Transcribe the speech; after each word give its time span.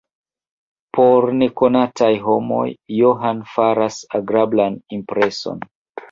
Por 0.97 1.25
nekonataj 1.41 2.07
homoj 2.23 2.63
Johan 3.01 3.43
faras 3.57 3.99
agrablan 4.21 4.79
impreson. 4.99 5.63